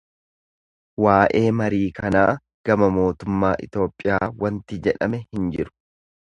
[1.05, 2.23] Waa'ee marii kanaa
[2.69, 5.77] gama mootummaa Itoophiyaa wanti jedhame hin jiru.